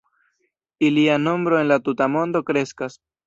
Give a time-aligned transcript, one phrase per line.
[0.87, 2.99] Ilia nombro en la tuta mondo kreskas.